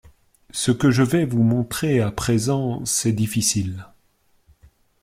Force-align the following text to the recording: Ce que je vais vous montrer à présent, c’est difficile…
Ce 0.49 0.71
que 0.71 0.89
je 0.89 1.03
vais 1.03 1.25
vous 1.25 1.43
montrer 1.43 2.01
à 2.01 2.09
présent, 2.09 2.83
c’est 2.85 3.11
difficile… 3.13 3.85